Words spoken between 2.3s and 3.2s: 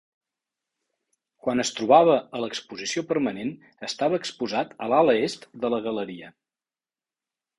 a l'exposició